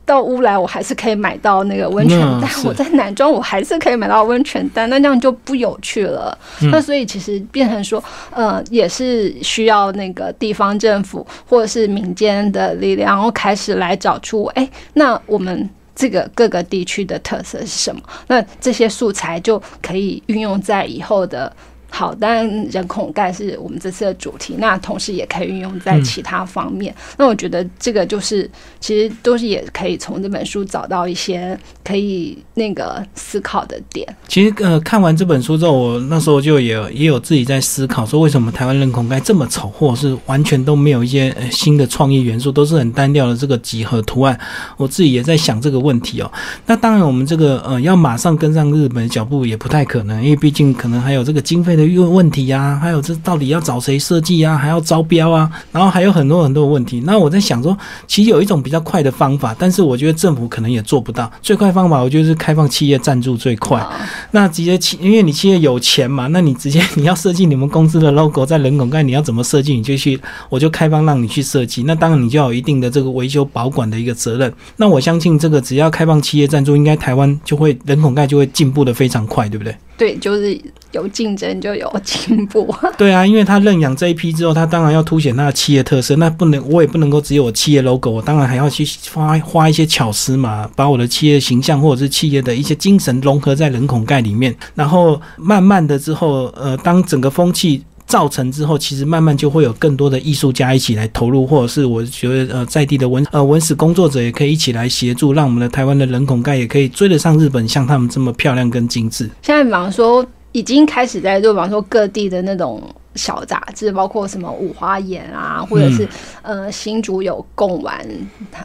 [0.04, 4.88] 到乌来，我还是可以买到那个温泉蛋；我在南庄，我还是可以买到温泉蛋。
[4.90, 6.36] 那这样就不有趣了。
[6.60, 15.68] 嗯那所以其实变成说，呃，也是需要那个地方政府或者是民间的力量，然后开始来找出，哎，那我们。
[15.94, 18.00] 这个各个地区的特色是什么？
[18.26, 21.54] 那这些素材就可以运用在以后的
[21.94, 26.92] 好，当然人孔盖是我们这次的主题，那同时也可以运用在其他方面。
[27.18, 34.08] 那我觉得这个就是其实都是也可以从这本书找到一些可以那个思考的点。
[34.26, 44.38] 其实呃，看完这本书之后，我那时候就也也有自己在思考，说为什么台湾人孔盖这么丑，或者是完全都没有一些、新的创意元素，都是很单调的这个几何图案。
[44.78, 46.32] 我自己也在想这个问题哦。
[46.64, 57.00] 那当然，我们这个呃要马上跟上日本的脚步也不太可能，因为毕竟可能还有这个经费的问题呀、还有这到底要找谁设计啊，还要招标啊，然后还有很多很多的问题。
[57.04, 57.76] 那我在想说，
[58.06, 61.30] 其实有一种比较快的方法，但是我觉得政府可能也做不到。
[61.40, 63.80] 最快方法，我觉得是开放企业赞助最快。
[63.80, 63.90] 啊
[64.30, 70.18] 那直接企，因为你企业有钱嘛，那你直接 你要设计你们公司的 logo 在人孔盖，你要怎么设计，你就去，
[70.48, 71.82] 我就开放让你去设计。
[71.84, 74.52] 那当然你就要有一定的这个维修保管的一个责任。
[74.76, 79.74] 那我相信这个只要开放企业赞助，应该台湾就会人孔盖就会进步的非常快，对不对？
[79.96, 80.58] 对，就是
[80.90, 82.74] 有竞争就有进步。
[82.98, 97.82] 对啊，因为他认养这一批之后，他当然要凸显他的企业特色，那不能我也不能够只有我企业 logo，我当然还要去花花一些巧思嘛，把我的企业形象或者是企业的一些精神融合在人孔盖里面，然后慢慢的之后，呃，当整个风气。
[98.12, 109.30] 造成之后，其实慢慢就会有更多的艺术家一起来投入，或者是我觉得呃在地的文呃文史工作者也可以一起来协助，让我们的台湾的人孔盖也可以追得上日本像他们这么漂亮跟精致。
[109.40, 112.82] 现在比方说已经开始在做，比方说各地的那种
[113.14, 116.06] 小杂志，包括什么五花眼啊，或者是、
[116.42, 117.98] 呃新竹有贡丸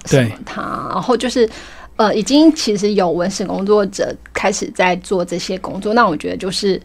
[0.05, 1.49] 什么它，然后就是。
[1.99, 6.79] 呃，已经其实有文史工作者开始在做这些工作，那我觉得就是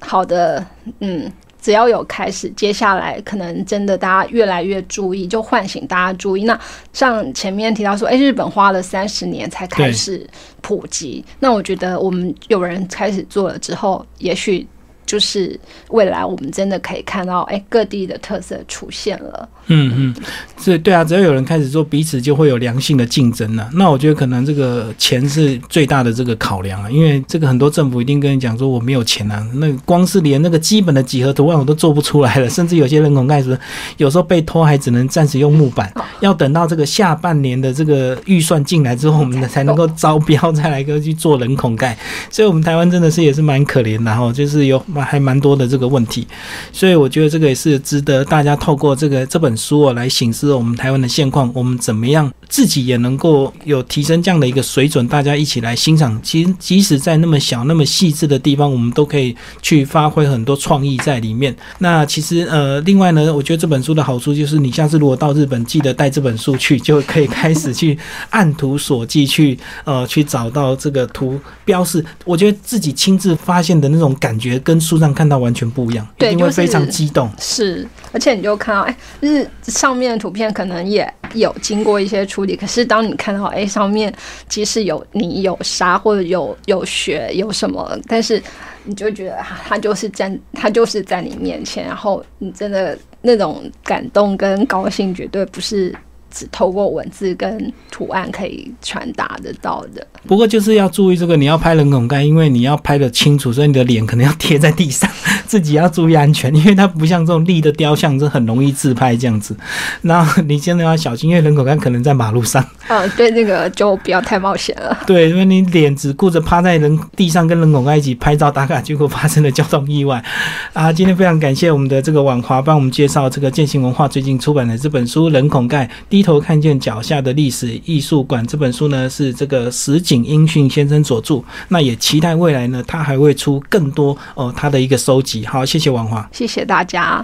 [0.00, 0.66] 好的，
[0.98, 1.30] 嗯。
[1.62, 6.44] 只要有开始，接下来可能真的大家越来越注意，就唤醒大家注意。
[6.44, 6.60] 那
[6.92, 10.28] 像前面提到说，哎，日本花了三十年才开始
[10.60, 14.66] 普及，那我觉得我们有人开始做了之后，也许。
[15.04, 15.58] 就是
[15.88, 19.46] 未来我们真的可以看到，哎，各地的特色出现了。
[19.66, 20.14] 嗯嗯，
[20.58, 23.68] 是，对啊，只要有人开始做，彼此就会有良性的竞争了。
[23.74, 33.58] 那我觉得可能这个钱是最大的这个考量啊，因为这个很多政府一定跟你讲说我没有钱啊，那光是连那个基本的几何图案我都做不出来了， 甚至有些人孔盖子
[33.96, 41.96] 有时候被偷还只能暂时用木板， 要等到这个下半年的这个预算进来之后，我们才能够招标再来个去做人孔盖。
[42.30, 44.80] 所以，我们台湾真的是也是蛮可怜的哈，就是有。
[45.02, 46.26] 还蛮多的这个问题，
[46.72, 56.20] 所以我觉得这个也是值得大家透过这个这本书哦来显示我们台湾的现况，我们怎么样自己也能够有提升这样的一个水准，大家一起来欣赏。
[56.22, 61.56] 其实即使在那么小、那么细致的地方，我们都可以去发挥很多创意在里面。
[61.78, 67.98] 那其实呃，另外呢，我觉得这本书的好处就是，你下次如果到日本，记得带这本书去，就可以开始去
[68.28, 72.04] 按图索骥去呃去找到这个图标示。
[72.26, 74.78] 我觉得自己亲自发现的那种感觉跟。
[74.82, 77.30] 书上看到完全不一样，一定会非常激动。
[77.38, 84.12] 是，而且你就看到，哎，日上面的图片可能也有经过一些处理，可是当你看到，哎，上面
[84.48, 88.42] 即使有你有沙或者有有雪有什么，但是
[88.84, 95.94] 你就觉得他就是站他就是在你面前，然后你真的那种感动跟高兴，绝对不是。
[96.32, 100.04] 只透过文字跟图案可以传达得到的。
[100.26, 105.10] 不过就是要注意这个，你要拍人孔盖，因为你要拍的清楚，所以你的脸可能要贴在地上，
[105.46, 109.54] 自己要注意安全，因为它不像这种立的雕像，这很容易自拍这样子。
[110.02, 112.64] 那你真的要小心，因为人孔盖可能在马路上。
[112.88, 114.96] 嗯，对，那个就不要太冒险了。
[115.06, 120.24] 对，因为你脸只顾着趴在人地上跟人孔盖一起拍照打卡，结果发生了交通意外。
[120.72, 126.21] 啊，今天非常感谢我们的这个婉华帮我们介绍这个践行文化最近出版的这本书《人孔盖》第。
[126.22, 131.42] 低头看见脚下的历史艺术馆这本书呢，是这个石井英训先生所著。
[131.66, 135.44] 那也期待未来呢，他还会出更多哦，他的一个收集。
[135.44, 137.20] 好，谢谢王华，谢谢大家。